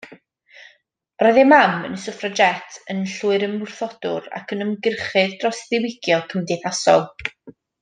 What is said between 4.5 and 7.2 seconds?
yn ymgyrchydd dros ddiwygio cymdeithasol.